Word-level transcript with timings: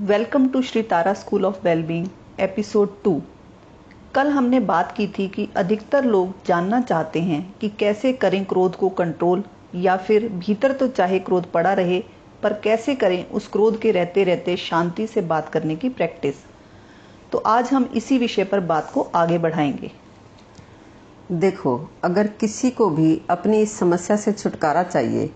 Welcome 0.00 0.46
to 0.48 0.60
Shri 0.62 0.82
Tara 0.82 1.12
school 1.14 1.44
of 1.44 1.56
wellbeing, 1.64 2.06
episode 2.40 3.02
two. 3.02 3.22
कल 4.14 4.28
हमने 4.28 4.60
बात 4.60 4.90
की 4.92 5.06
थी 5.08 5.26
कि 5.28 5.48
अधिकतर 5.56 6.04
लोग 6.04 6.32
जानना 6.46 6.80
चाहते 6.80 7.20
हैं 7.20 7.54
कि 7.60 7.68
कैसे 7.68 8.12
करें 8.12 8.44
क्रोध 8.44 8.76
को 8.76 8.88
कंट्रोल 8.88 9.44
या 9.74 9.96
फिर 9.96 10.28
भीतर 10.28 10.72
तो 10.72 10.88
चाहे 10.88 11.18
क्रोध 11.18 11.50
पड़ा 11.52 11.72
रहे, 11.72 12.02
पर 12.42 12.52
कैसे 12.52 12.94
करें 12.94 13.28
उस 13.30 13.46
क्रोध 13.48 13.80
के 13.80 13.90
रहते 13.90 14.24
रहते 14.24 14.56
शांति 14.56 15.06
से 15.06 15.20
बात 15.20 15.48
करने 15.48 15.76
की 15.76 15.88
प्रैक्टिस 15.88 16.42
तो 17.32 17.38
आज 17.38 17.70
हम 17.72 17.88
इसी 17.94 18.18
विषय 18.18 18.44
पर 18.44 18.60
बात 18.60 18.90
को 18.94 19.08
आगे 19.14 19.38
बढ़ाएँगे। 19.38 19.92
देखो, 21.32 21.90
अगर 22.04 22.26
किसी 22.26 22.70
को 22.70 22.90
भी 22.90 23.20
अपनी 23.30 23.62
इस 23.62 23.78
समस्या 23.78 24.16
से 24.16 24.32
छुटकारा 24.32 24.82
चाहिए 24.82 25.30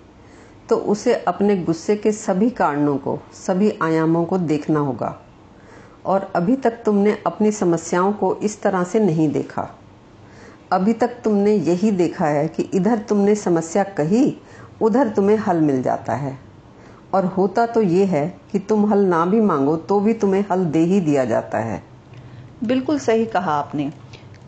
तो 0.69 0.77
उसे 0.77 1.15
अपने 1.15 1.57
गुस्से 1.57 1.97
के 1.97 2.13
सभी 2.13 2.51
कारणों 2.51 2.97
को, 2.97 3.19
सभी 3.33 3.79
आयामों 3.83 4.25
को 4.25 4.39
देखना 4.39 4.81
होगा। 4.81 5.21
और 6.07 6.33
अभी 6.37 6.57
तक 6.57 6.71
तुमने 6.71 7.19
अपनी 7.27 7.53
समस्याओं 7.53 8.13
को 8.13 8.35
इस 8.35 8.63
तरह 8.63 8.85
से 8.85 9.01
नहीं 9.01 9.33
देखा। 9.33 9.79
अभी 10.73 10.93
तक 10.93 11.09
तुमने 11.25 11.55
यही 11.55 11.91
देखा 11.91 12.27
है 12.27 12.49
कि 12.49 12.63
इधर 12.63 12.99
तुमने 12.99 13.35
समस्या 13.35 13.83
कही, 13.85 14.37
उधर 14.83 15.09
तुम्हें 15.09 15.37
हल 15.37 15.61
मिल 15.61 15.83
जाता 15.83 16.15
है। 16.15 16.39
और 17.15 17.25
होता 17.25 17.67
तो 17.67 17.83
ये 17.83 18.05
है 18.05 18.41
कि 18.53 18.59
तुम 18.59 18.87
हल 18.87 18.99
ना 18.99 19.27
भी 19.27 19.41
मांगो 19.41 19.77
तो 19.77 20.01
भी 20.01 20.15
तुम्हें 20.15 20.45
हल 20.51 20.65
दे 20.65 20.79
ही 20.79 21.01
दिया 21.01 21.25
जाता 21.25 21.59
है। 21.59 21.83
बिल्कुल 22.65 22.99
सही 22.99 23.27
कहा 23.27 23.53
आपने। 23.53 23.93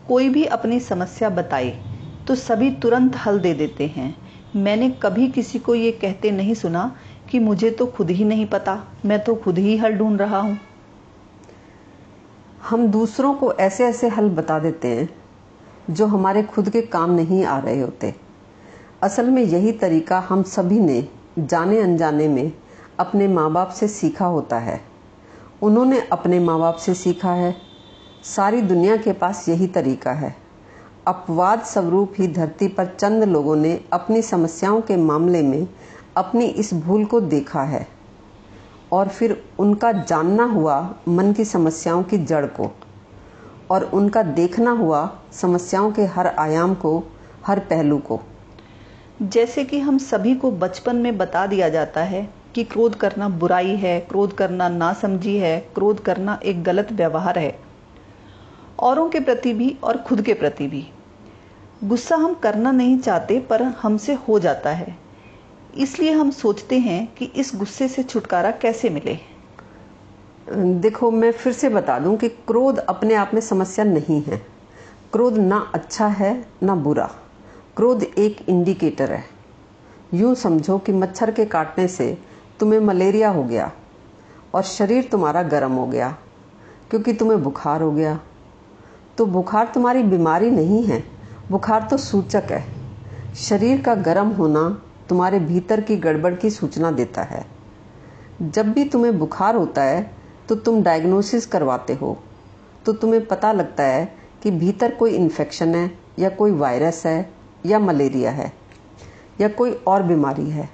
कोई 0.07 0.29
भी 0.29 0.45
अपनी 0.45 0.79
समस्या 0.79 1.29
बताए 1.29 1.83
तो 2.27 2.35
सभी 2.35 2.71
तुरंत 2.71 3.15
हल 3.15 3.39
दे 3.39 3.53
देते 3.53 3.87
हैं। 3.87 4.30
मैंने 4.55 4.89
कभी 4.89 5.27
किसी 5.27 5.59
को 5.59 5.75
ये 5.75 5.91
कहते 5.91 6.31
नहीं 6.31 6.53
सुना 6.53 6.95
कि 7.31 7.39
मुझे 7.39 7.69
तो 7.71 7.85
खुद 7.85 8.09
ही 8.09 8.23
नहीं 8.23 8.45
पता। 8.45 8.83
मैं 9.05 9.23
तो 9.23 9.35
खुद 9.35 9.57
ही 9.57 9.77
हल 9.77 9.93
ढूंढ 9.93 10.21
रहा 10.21 10.39
हूँ। 10.39 10.57
हम 12.69 12.87
दूसरों 12.87 13.33
को 13.33 13.53
ऐसे 13.53 13.85
ऐसे 13.85 14.07
हल 14.07 14.29
बता 14.29 14.59
देते 14.59 14.87
हैं, 14.87 15.09
जो 15.89 16.05
हमारे 16.05 16.43
खुद 16.43 16.69
के 16.69 16.81
काम 16.81 17.11
नहीं 17.11 17.43
आ 17.45 17.59
रहे 17.59 17.81
होते। 17.81 18.15
असल 19.03 19.29
में 19.29 19.43
यही 19.43 19.71
तरीका 19.71 20.19
हम 20.19 20.43
सभी 20.43 20.79
ने 20.79 21.07
जाने 21.39 21.79
अनजाने 21.79 22.27
में 22.27 22.51
अपने 22.99 23.27
माँ 23.27 23.51
बाप 23.51 23.69
से 23.69 23.87
सीखा 23.87 24.25
होता 24.25 24.59
है। 24.59 24.81
उन्होंने 25.61 26.01
अपने 26.11 26.39
माँ 26.39 26.59
बाप 26.59 26.75
से 26.75 26.93
सीखा 26.93 27.31
है। 27.31 27.55
सारी 28.23 28.61
दुनिया 28.61 28.97
के 28.97 29.13
पास 29.13 29.49
यही 29.49 29.67
तरीका 29.67 30.11
है। 30.11 30.35
अपवाद 31.07 31.61
स्वरूप 31.61 32.13
ही 32.19 32.27
धरती 32.27 32.67
पर 32.67 32.85
चंद 32.85 33.23
लोगों 33.23 33.55
ने 33.55 33.81
अपनी 33.93 34.21
समस्याओं 34.21 34.81
के 34.81 34.97
मामले 34.97 35.41
में 35.41 35.67
अपनी 36.17 36.45
इस 36.45 36.73
भूल 36.73 37.05
को 37.05 37.21
देखा 37.21 37.63
है 37.63 37.87
और 38.91 39.07
फिर 39.07 39.43
उनका 39.59 39.91
जानना 39.91 40.43
हुआ 40.43 40.95
मन 41.07 41.33
की 41.33 41.45
समस्याओं 41.45 42.03
की 42.03 42.17
जड़ 42.17 42.45
को 42.45 42.71
और 43.69 43.83
उनका 43.83 44.23
देखना 44.23 44.71
हुआ 44.71 45.15
समस्याओं 45.31 45.91
के 45.91 46.05
हर 46.05 46.27
आयाम 46.27 46.73
को, 46.73 47.03
हर 47.45 47.59
पहलू 47.59 47.97
को। 47.97 48.19
जैसे 49.21 49.63
कि 49.63 49.79
हम 49.79 49.97
सभी 49.97 50.35
को 50.35 50.51
बचपन 50.51 50.95
में 50.95 51.17
बता 51.17 51.47
दिया 51.47 51.69
जाता 51.69 52.03
है 52.03 52.29
कि 52.55 52.63
क्रोध 52.63 52.95
करना 52.95 53.29
बुराई 53.29 53.75
है, 53.75 53.99
क्रोध 53.99 54.33
करना 54.33 54.69
नासमझी 54.69 55.37
है, 55.37 55.59
क्रोध 55.59 55.99
करना 55.99 56.39
एक 56.45 56.63
गलत 56.63 56.91
व्यवहार 56.91 57.39
है। 57.39 57.70
औरों 58.81 59.09
के 59.09 59.19
प्रति 59.19 59.53
भी 59.53 59.77
और 59.83 59.97
खुद 59.97 60.21
के 60.21 60.33
प्रति 60.33 60.67
भी। 60.67 60.87
गुस्सा 61.83 62.15
हम 62.15 62.33
करना 62.33 62.71
नहीं 62.71 62.99
चाहते, 62.99 63.39
पर 63.39 63.61
हमसे 63.63 64.13
हो 64.13 64.39
जाता 64.39 64.69
है। 64.69 64.95
इसलिए 65.77 66.11
हम 66.11 66.31
सोचते 66.31 66.79
हैं 66.79 67.13
कि 67.15 67.25
इस 67.25 67.51
गुस्से 67.55 67.87
से 67.87 68.03
छुटकारा 68.03 68.51
कैसे 68.51 68.89
मिले। 68.89 69.17
देखो, 70.49 71.11
मैं 71.11 71.31
फिर 71.31 71.53
से 71.53 71.69
बता 71.69 71.99
दूँ 71.99 72.17
कि 72.17 72.29
क्रोध 72.29 72.77
अपने 72.77 73.13
आप 73.13 73.31
में 73.33 73.41
समस्या 73.41 73.85
नहीं 73.85 74.21
है। 74.21 74.41
क्रोध 75.13 75.37
ना 75.37 75.71
अच्छा 75.73 76.07
है, 76.07 76.45
ना 76.63 76.75
बुरा। 76.75 77.09
क्रोध 77.75 78.03
एक 78.03 78.49
इंडिकेटर 78.49 79.11
है। 79.11 79.23
यूँ 80.13 80.35
समझो 80.35 80.77
कि 80.77 80.91
मच्छर 80.91 81.31
के 81.31 81.45
काटने 81.45 81.87
से 81.87 82.17
तुम्हें 82.59 82.79
मलेरिया 82.79 83.29
हो 83.29 83.43
गया 83.43 83.71
और 84.55 84.63
शरीर 84.63 85.07
तुम्हारा 85.11 85.43
गर्म 85.43 85.71
हो 85.71 85.85
गया, 85.85 86.17
क्योंकि 86.89 87.13
तुम्हें 87.13 87.43
बुखार 87.43 87.81
हो 87.81 87.91
गया। 87.91 88.19
तो 89.21 89.25
बुखार 89.25 89.65
तुम्हारी 89.73 90.01
बीमारी 90.03 90.49
नहीं 90.51 90.81
है। 90.83 90.97
बुखार 91.51 91.87
तो 91.91 91.97
सूचक 91.97 92.43
है। 92.51 92.63
शरीर 93.35 93.81
का 93.81 93.93
गर्म 93.95 94.29
होना 94.29 94.61
तुम्हारे 95.09 95.39
भीतर 95.39 95.81
की 95.81 95.97
गड़बड़ 95.97 96.33
की 96.35 96.49
सूचना 96.49 96.91
देता 96.91 97.21
है। 97.21 97.45
जब 98.41 98.71
भी 98.73 98.85
तुम्हें 98.85 99.19
बुखार 99.19 99.55
होता 99.55 99.83
है 99.83 100.11
तो 100.49 100.55
तुम 100.55 100.81
डायग्नोसिस 100.83 101.45
करवाते 101.45 101.93
हो। 101.93 102.17
तो 102.85 102.93
तुम्हें 102.93 103.25
पता 103.25 103.51
लगता 103.51 103.83
है 103.83 104.11
कि 104.43 104.51
भीतर 104.51 104.95
कोई 104.95 105.11
इन्फेक्शन 105.11 105.75
है, 105.75 105.91
या 106.19 106.29
कोई 106.29 106.51
वायरस 106.51 107.05
है, 107.05 107.29
या 107.65 107.79
मलेरिया 107.79 108.31
है, 108.31 108.51
या 109.41 109.47
कोई 109.47 109.79
और 109.87 110.03
बीमारी 110.03 110.49
है। 110.49 110.69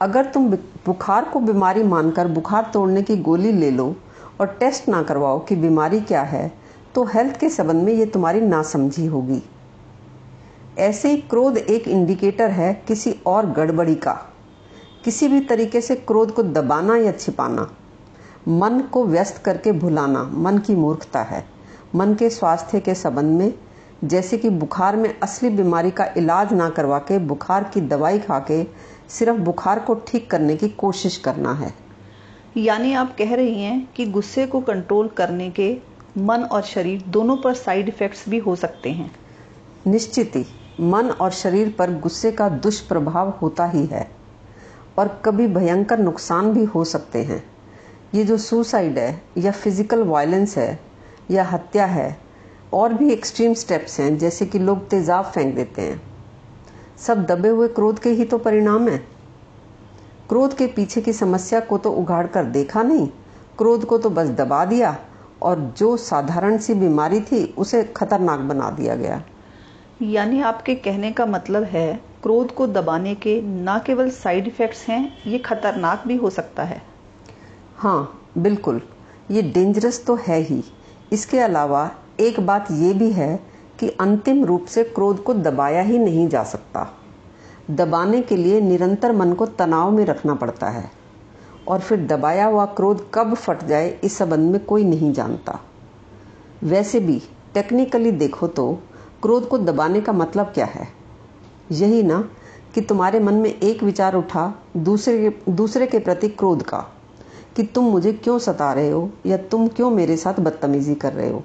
अगर 0.00 0.24
तुम 0.24 0.50
बुखार 0.86 1.24
को 1.24 1.40
बीमारी 1.40 1.82
मानकर 1.82 2.28
बुखार 2.28 2.70
तोड़ने 2.74 3.02
की 3.02 3.16
गोली 3.16 3.52
ले 3.52 3.70
लो 3.70 3.94
और 4.40 4.56
टेस्ट 4.60 4.88
ना 4.88 5.02
करवाओ 5.02 5.44
कि 5.44 5.56
बीमारी 5.56 6.00
क्या 6.00 6.22
है 6.22 6.65
तो 6.96 7.04
हेल्थ 7.04 7.40
के 7.40 7.48
संबंध 7.48 7.82
में 7.82 7.92
ये 7.92 8.06
तुम्हारी 8.06 8.40
नासमझी 8.40 9.06
होगी। 9.06 9.42
ऐसे 10.78 11.10
ही 11.10 11.16
क्रोध 11.16 11.56
एक 11.56 11.88
इंडिकेटर 11.88 12.50
है 12.50 12.84
किसी 12.88 13.14
और 13.26 13.46
गड़बड़ी 13.46 13.94
का। 13.94 14.12
किसी 15.04 15.28
भी 15.28 15.40
तरीके 15.40 15.80
से 15.80 15.94
क्रोध 15.94 16.34
को 16.34 16.42
दबाना 16.42 16.96
या 16.96 17.12
छिपाना। 17.12 17.70
मन 18.48 18.80
को 18.80 19.06
व्यस्त 19.06 19.38
करके 19.38 19.72
भुलाना, 19.72 20.22
मन 20.22 20.58
की 20.58 20.74
मूर्खता 20.74 21.22
है। 21.22 21.46
मन 21.94 22.14
के 22.14 22.30
स्वास्थ्य 22.30 22.80
के 22.80 22.94
संबंध 22.94 23.38
में, 23.38 23.54
जैसे 24.04 24.38
कि 24.38 24.50
बुखार 24.50 24.96
में 24.96 25.20
असली 25.20 25.50
बीमारी 25.50 25.90
का 25.90 26.06
इलाज 26.16 26.52
ना 26.52 26.70
करवा 26.70 26.98
के 26.98 27.18
बुखार 27.18 27.64
की 27.64 27.80
दवाई 27.80 28.18
खा 28.18 28.38
के 28.38 28.64
सिर्फ़ 29.08 29.36
बुखार 29.36 29.78
को 29.78 29.94
ठीक 29.94 30.30
करने 30.30 30.56
की 30.56 30.68
कोशिश 30.68 31.16
करना 31.16 31.52
है। 31.52 31.74
यानी 32.56 32.94
आप 32.94 33.16
कह 33.18 33.34
रही 33.34 33.62
हैं 33.62 33.88
कि 33.96 34.06
गुस्से 34.06 34.46
को 34.46 34.60
कंट्रोल 34.60 35.08
करने 35.08 35.50
के 35.50 35.95
मन 36.18 36.42
और 36.42 36.62
शरीर 36.62 37.02
दोनों 37.02 37.36
पर 37.36 37.54
साइड 37.54 37.88
इफेक्ट्स 37.88 38.28
भी 38.28 38.38
हो 38.38 38.54
सकते 38.56 38.90
हैं। 38.90 39.10
निश्चित 39.86 40.36
ही, 40.36 40.44
मन 40.80 41.10
और 41.10 41.30
शरीर 41.30 41.74
पर 41.78 41.90
गुस्से 42.00 42.30
का 42.32 42.48
दुष्प्रभाव 42.48 43.30
होता 43.42 43.66
ही 43.66 43.84
है 43.86 44.06
और 44.98 45.08
कभी 45.24 45.46
भयंकर 45.46 45.98
नुकसान 45.98 46.52
भी 46.52 46.64
हो 46.64 46.84
सकते 46.84 47.22
हैं। 47.22 47.42
ये 48.14 48.24
जो 48.24 48.36
सुसाइड 48.38 48.98
है, 48.98 49.22
या 49.38 49.52
फ़िज़िकल 49.52 50.02
वायलेंस 50.02 50.56
है, 50.58 50.78
या 51.30 51.44
हत्या 51.44 51.86
है, 51.86 52.16
और 52.72 52.94
भी 52.94 53.10
एक्सट्रीम 53.12 53.54
स्टेप्स 53.54 53.98
हैं, 54.00 54.16
जैसे 54.18 54.46
कि 54.46 54.58
लोग 54.58 54.88
तेजाब 54.88 55.24
फेंक 55.24 55.54
देते 55.54 55.82
हैं। 55.82 56.00
सब 56.98 57.24
दबे 57.26 57.48
हुए 57.48 57.68
क्रोध 57.68 57.98
के 57.98 58.10
ही 58.10 58.24
तो 58.24 58.38
परिणाम 58.38 58.88
है। 58.88 58.98
क्रोध 60.28 60.56
के 60.56 60.66
पीछे 60.66 61.00
की 61.00 61.12
समस्या 61.12 61.60
को 61.60 61.78
तो 61.78 61.90
उगाड़ 61.90 62.26
कर 62.26 62.44
देखा 62.44 62.82
नहीं, 62.82 63.06
क्रोध 63.58 63.84
को 63.84 63.98
तो 63.98 64.10
बस 64.10 64.28
दबा 64.28 64.64
दिया 64.64 64.96
और 65.42 65.60
जो 65.78 65.96
साधारण 65.96 66.58
सी 66.58 66.74
बीमारी 66.74 67.20
थी 67.20 67.44
उसे 67.58 67.82
खतरनाक 67.96 68.40
बना 68.40 68.70
दिया 68.70 68.94
गया। 68.94 69.22
यानी 70.02 70.40
आपके 70.40 70.74
कहने 70.74 71.12
का 71.12 71.26
मतलब 71.26 71.62
है 71.62 71.92
क्रोध 72.22 72.54
को 72.54 72.66
दबाने 72.66 73.14
के 73.14 73.40
न 73.42 73.80
केवल 73.86 74.10
साइड 74.10 74.46
इफेक्ट्स 74.46 74.86
हैं 74.88 75.16
ये 75.26 75.38
खतरनाक 75.38 76.06
भी 76.06 76.16
हो 76.16 76.30
सकता 76.30 76.62
है। 76.62 76.82
हाँ 77.76 78.28
बिल्कुल 78.38 78.80
ये 79.30 79.42
डेंजरस 79.42 80.04
तो 80.06 80.14
है 80.16 80.40
ही। 80.40 80.62
इसके 81.12 81.40
अलावा 81.40 81.90
एक 82.20 82.40
बात 82.40 82.70
ये 82.70 82.92
भी 82.94 83.10
है 83.10 83.36
कि 83.80 83.88
अंतिम 83.90 84.44
रूप 84.44 84.64
से 84.64 84.84
क्रोध 84.84 85.22
को 85.22 85.34
दबाया 85.34 85.82
ही 85.82 85.98
नहीं 85.98 86.28
जा 86.28 86.42
सकता। 86.44 86.86
दबाने 87.70 88.20
के 88.22 88.36
लिए 88.36 88.60
निरंतर 88.60 89.12
मन 89.12 89.32
को 89.32 89.46
तनाव 89.46 89.90
में 89.90 90.04
रखना 90.04 90.34
पड़ता 90.34 90.68
है। 90.68 90.90
और 91.68 91.80
फिर 91.80 92.06
दबाया 92.06 92.46
हुआ 92.46 92.64
क्रोध 92.66 93.06
कब 93.14 93.34
फट 93.34 93.64
जाए 93.64 93.88
इस 94.04 94.16
संबंध 94.18 94.50
में 94.52 94.64
कोई 94.64 94.84
नहीं 94.84 95.12
जानता। 95.12 95.58
वैसे 96.64 97.00
भी 97.00 97.20
टेक्निकली 97.54 98.10
देखो 98.12 98.48
तो 98.48 98.72
क्रोध 99.22 99.48
को 99.48 99.58
दबाने 99.58 100.00
का 100.00 100.12
मतलब 100.12 100.46
क्या 100.46 100.66
है? 100.66 100.88
यही 101.72 102.02
ना 102.02 102.28
कि 102.74 102.80
तुम्हारे 102.80 103.20
मन 103.20 103.34
में 103.34 103.50
एक 103.50 103.82
विचार 103.82 104.14
उठा 104.14 104.52
दूसरे 104.76 105.38
दूसरे 105.48 105.86
के 105.86 105.98
प्रति 105.98 106.28
क्रोध 106.28 106.62
का, 106.62 106.78
कि 107.56 107.62
तुम 107.64 107.84
मुझे 107.84 108.12
क्यों 108.12 108.38
सता 108.38 108.72
रहे 108.72 108.90
हो 108.90 109.10
या 109.26 109.36
तुम 109.36 109.66
क्यों 109.68 109.90
मेरे 109.90 110.16
साथ 110.16 110.40
बदतमीजी 110.40 110.94
कर 110.94 111.12
रहे 111.12 111.30
हो? 111.30 111.42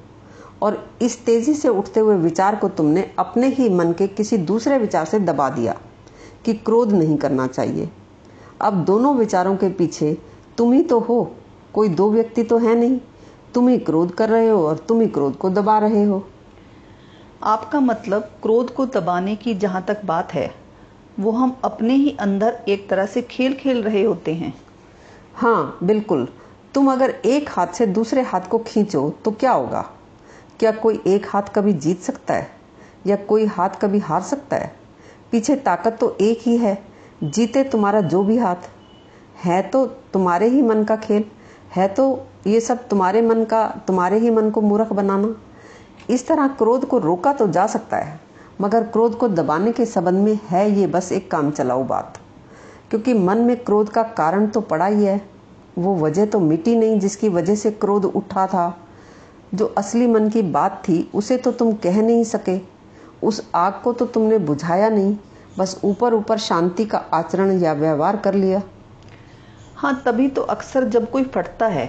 और 0.62 0.78
इस 1.02 1.24
तेज़ी 1.26 1.54
से 1.54 1.70
उठते 1.70 2.00
हुए 2.00 2.16
विचार 2.16 2.56
को 2.56 2.70
तुमने 2.70 3.10
अपने 3.20 3.48
ही 3.48 3.70
मन 3.70 3.92
के 3.92 4.08
किसी 4.08 4.38
दूसरे 4.38 4.78
विचार 4.78 5.06
से 5.06 5.20
दबा 5.20 5.50
दिया 5.50 5.78
कि 6.46 6.54
क्रोध 6.54 6.92
नहीं 6.92 7.18
करना 7.18 7.48
चाहिए। 7.48 7.90
अब 8.62 8.84
दोनों 8.86 9.16
विचारों 9.16 9.56
के 9.58 9.70
पीछे 9.70 10.18
तुम 10.58 10.74
ही 10.74 10.82
तो 10.84 11.00
हो। 11.00 11.24
कोई 11.74 11.90
दो 11.90 12.10
व्यक्ति 12.12 12.44
तो 12.44 12.58
है 12.58 12.76
नहीं। 12.76 13.00
तुम 13.54 13.68
ही 13.68 13.78
क्रोध 13.78 14.14
कर 14.16 14.30
रहे 14.30 14.50
हो 14.50 14.68
और 14.68 14.78
तुम 14.78 15.02
ही 15.02 15.08
क्रोध 15.08 15.38
को 15.38 15.50
दबा 15.50 15.78
रहे 15.80 16.04
हो। 16.04 16.24
आपका 17.44 17.80
मतलब 17.80 18.30
क्रोध 18.42 18.74
को 18.74 18.86
दबाने 18.86 19.36
की 19.36 19.54
जहाँ 19.56 19.84
तक 19.88 20.06
बात 20.06 20.34
है 20.34 20.50
वो 21.20 21.32
हम 21.32 21.56
अपने 21.64 21.94
ही 21.94 22.16
अंदर 22.20 22.60
एक 22.68 22.90
तरह 22.90 23.06
से 23.06 23.22
खेल 23.22 23.54
खेल 23.54 23.82
रहे 23.84 24.04
होते 24.04 24.34
हैं। 24.34 24.54
हाँ 25.36 25.78
बिल्कुल। 25.84 26.28
तुम 26.74 26.92
अगर 26.92 27.10
एक 27.10 27.50
हाथ 27.50 27.68
से 27.68 27.86
दूसरे 27.86 28.22
हाथ 28.22 28.42
को 28.42 28.58
खींचो 28.58 29.10
तो 29.26 29.32
क्या 29.32 29.52
होगा? 29.52 29.82
क्या 30.60 30.72
कोई 30.72 31.02
एक 31.08 31.26
हाथ 31.30 31.54
कभी 31.56 31.74
जीत 31.74 32.02
सकता 32.02 32.34
है? 32.34 32.48
या 33.08 33.16
कोई 33.16 33.46
हाथ 33.46 33.70
कभी 33.82 34.00
हार 34.00 34.22
सकता 34.22 34.58
है? 34.58 34.76
पीछे 35.32 35.56
ताकत 35.56 35.98
तो 36.00 36.16
एक 36.22 36.40
ही 36.42 36.58
है। 36.58 36.91
जीते 37.24 37.64
तुम्हारा 37.64 38.02
जो 38.02 38.24
भी 38.24 38.38
हाथ। 38.38 38.70
है 39.44 39.62
तो 39.62 39.86
तुम्हारे 39.86 40.48
ही 40.48 40.62
मन 40.62 40.84
का 40.84 40.96
खेल। 40.96 41.26
है 41.76 41.88
तो 41.88 42.28
ये 42.48 42.60
सब 42.60 42.88
तुम्हारे 42.88 43.22
मन 43.22 43.44
का, 43.44 43.68
तुम्हारे 43.88 44.20
ही 44.20 44.30
मन 44.30 44.50
को 44.50 44.62
मूर्ख 44.62 44.94
बनाना। 44.94 45.36
इस 46.10 46.28
तरह 46.28 46.48
क्रोध 46.48 46.86
को 46.86 46.98
रोका 46.98 47.34
तो 47.34 47.48
जा 47.48 47.68
सकता 47.68 47.98
है, 47.98 48.20
मगर 48.62 48.84
क्रोध 48.84 49.18
को 49.18 49.28
दबाने 49.28 49.72
के 49.72 49.86
संबंध 49.86 50.26
में 50.26 50.40
है 50.48 50.72
ये 50.72 50.88
बस 50.88 51.12
एक 51.12 51.32
काम 51.32 51.52
चलाऊ 51.52 51.84
बात। 51.84 52.18
क्योंकि 52.90 53.14
मन 53.14 53.38
में 53.38 53.64
क्रोध 53.64 53.90
का 53.90 54.04
कारण 54.04 54.48
तो 54.48 54.62
पड़ा 54.62 54.86
ही 54.86 55.06
है। 55.06 55.22
वो 55.78 55.96
वजह 55.96 56.26
तो 56.26 56.40
मिटी 56.40 56.76
नहीं 56.76 57.00
जिसकी 57.00 57.30
वजह 57.30 57.56
से 57.56 57.72
क्रोध 57.72 58.06
उठा 58.06 58.48
था। 58.48 58.78
जो 59.54 59.66
असली 59.66 60.08
मन 60.08 60.30
की 60.30 60.42
बात 60.42 60.84
थी, 60.90 61.12
उसे 61.16 61.38
तो 61.38 61.52
तुम 61.52 61.74
कह 61.74 62.02
नहीं 62.02 62.24
सके। 62.24 62.60
उस 63.24 63.50
आग 63.56 63.74
को 63.84 63.94
तो 63.94 64.06
तुमने 64.06 64.38
बुझाया 64.38 64.90
नहीं। 64.90 65.18
बस 65.58 65.80
ऊपर 65.84 66.14
ऊपर 66.14 66.38
शांति 66.40 66.86
का 66.86 66.98
आचरण 67.14 67.60
या 67.62 67.74
व्यवहार 67.74 68.18
कर 68.18 68.34
लिया। 68.34 68.62
हाँ 69.76 70.02
तभी 70.06 70.28
तो 70.28 70.42
अक्सर 70.44 70.84
जब 70.90 71.10
कोई 71.12 71.24
फटता 71.26 71.68
है 71.68 71.86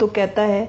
तो 0.00 0.06
कहता 0.06 0.42
है 0.42 0.68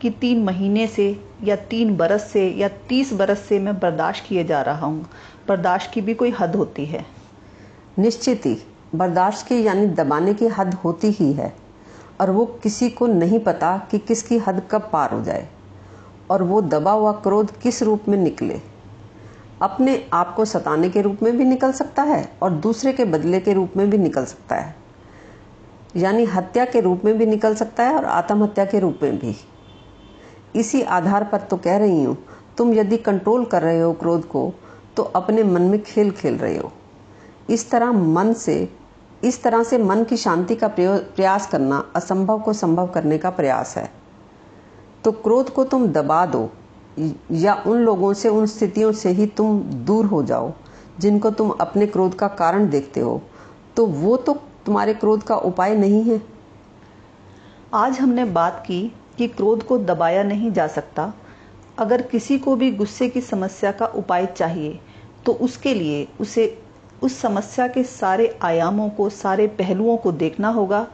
कि 0.00 0.10
तीन 0.10 0.42
महीने 0.44 0.86
से 0.86 1.08
या 1.44 1.56
तीन 1.70 1.96
बरस 1.96 2.30
से 2.32 2.46
या 2.50 2.68
तीस 2.88 3.12
बरस 3.12 3.40
से 3.40 3.58
मैं 3.58 3.78
बर्दाश्त 3.80 4.24
किए 4.28 4.44
जा 4.44 4.60
रहा 4.62 4.86
हूँ। 4.86 5.06
बर्दाश्त 5.48 5.90
की 5.94 6.00
भी 6.00 6.14
कोई 6.14 6.30
हद 6.30 6.56
होती 6.56 6.84
है। 6.86 7.04
निश्चित 7.98 8.46
ही 8.46 8.56
बर्दाश्त 8.94 9.46
की 9.46 9.62
यानी 9.62 9.86
दबाने 9.86 10.34
की 10.34 10.46
हद 10.48 10.74
होती 10.74 11.10
ही 11.10 11.32
है 11.32 11.52
और 12.20 12.30
वो 12.30 12.44
किसी 12.62 12.88
को 12.90 13.06
नहीं 13.06 13.38
पता 13.38 13.76
कि 13.90 13.98
किसकी 13.98 14.38
हद 14.38 14.62
कब 14.70 14.88
पार 14.92 15.12
हो 15.12 15.22
जाए 15.22 15.48
और 16.30 16.42
वो 16.42 16.60
दबा 16.62 16.92
हुआ 16.92 17.12
क्रोध 17.22 17.52
किस 17.60 17.82
रूप 17.82 18.08
में 18.08 18.18
निकले। 18.18 18.60
अपने 19.62 20.04
आप 20.12 20.34
को 20.34 20.44
सताने 20.44 20.88
के 20.90 21.00
रूप 21.02 21.22
में 21.22 21.36
भी 21.36 21.44
निकल 21.44 21.72
सकता 21.72 22.02
है 22.02 22.22
और 22.42 22.50
दूसरे 22.50 22.92
के 22.92 23.04
बदले 23.04 23.40
के 23.40 23.52
रूप 23.52 23.76
में 23.76 23.88
भी 23.90 23.98
निकल 23.98 24.24
सकता 24.24 24.56
है। 24.56 24.74
यानी 25.96 26.24
हत्या 26.24 26.64
के 26.64 26.80
रूप 26.80 27.04
में 27.04 27.16
भी 27.18 27.26
निकल 27.26 27.54
सकता 27.54 27.84
है 27.84 27.94
और 27.94 28.04
आत्महत्या 28.04 28.64
के 28.64 28.78
रूप 28.78 28.98
में 29.02 29.18
भी। 29.18 29.34
इसी 30.54 30.82
आधार 30.82 31.24
पर 31.24 31.40
तो 31.40 31.56
कह 31.56 31.76
रही 31.76 32.02
हूँ, 32.04 32.16
तुम 32.58 32.72
यदि 32.74 32.96
कंट्रोल 32.96 33.44
कर 33.44 33.62
रहे 33.62 33.80
हो 33.80 33.92
क्रोध 33.92 34.28
को 34.28 34.52
तो 34.96 35.02
अपने 35.02 35.42
मन 35.42 35.62
में 35.62 35.82
खेल 35.82 36.10
खेल 36.10 36.36
रहे 36.36 36.56
हो। 36.56 36.72
इस 37.50 37.70
तरह 37.70 37.92
मन 37.92 38.32
से, 38.32 38.68
इस 39.24 39.42
तरह 39.42 39.62
से 39.62 39.78
मन 39.78 40.04
की 40.04 40.16
शांति 40.16 40.54
का 40.54 40.68
प्रयास 40.68 41.46
करना 41.46 41.84
असंभव 41.96 42.40
को 42.40 42.52
संभव 42.52 42.86
करने 42.86 43.18
का 43.18 43.30
प्रयास 43.30 43.76
है। 43.76 43.90
तो 45.04 45.12
क्रोध 45.12 45.50
को 45.50 45.64
तुम 45.64 45.86
दबा 45.86 46.24
दो 46.26 46.48
या 47.32 47.54
उन 47.66 47.78
लोगों 47.78 48.12
से, 48.14 48.28
उन 48.28 48.46
स्थितियों 48.46 48.92
से 48.92 49.10
ही 49.10 49.26
तुम 49.26 49.60
दूर 49.60 50.06
हो 50.06 50.22
जाओ, 50.22 50.52
जिनको 50.98 51.30
तुम 51.30 51.50
अपने 51.50 51.86
क्रोध 51.86 52.14
का 52.14 52.28
कारण 52.28 52.68
देखते 52.70 53.00
हो। 53.00 53.20
तो 53.76 53.86
वो 53.86 54.16
तो 54.16 54.32
तुम्हारे 54.66 54.94
क्रोध 54.94 55.22
का 55.22 55.36
उपाय 55.36 55.74
नहीं 55.76 56.02
है। 56.04 56.20
आज 57.74 57.98
हमने 57.98 58.24
बात 58.24 58.62
की 58.66 58.80
कि 59.18 59.28
क्रोध 59.28 59.62
को 59.62 59.78
दबाया 59.78 60.22
नहीं 60.22 60.52
जा 60.52 60.66
सकता। 60.66 61.12
अगर 61.78 62.02
किसी 62.02 62.38
को 62.38 62.54
भी 62.56 62.70
गुस्से 62.72 63.08
की 63.08 63.20
समस्या 63.20 63.72
का 63.72 63.86
उपाय 63.86 64.26
चाहिए 64.26 64.78
तो 65.26 65.32
उसके 65.32 65.74
लिए 65.74 66.06
उसे, 66.20 66.58
उस 67.02 67.18
समस्या 67.18 67.66
के 67.68 67.82
सारे 67.84 68.38
आयामों 68.42 68.88
को, 68.90 69.08
सारे 69.10 69.46
पहलुओं 69.48 69.96
को 69.96 70.12
देखना 70.12 70.48
होगा। 70.48 70.86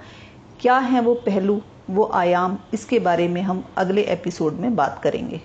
क्या 0.61 0.77
है 0.79 1.01
वो 1.01 1.15
पहलू, 1.17 1.61
वो 1.91 2.11
आयाम, 2.15 2.57
इसके 2.75 2.99
बारे 2.99 3.29
में 3.29 3.41
हम 3.43 3.65
अगले 3.77 4.03
एपिसोड 4.03 4.55
में 4.55 4.75
बात 4.77 5.01
करेंगे। 5.03 5.41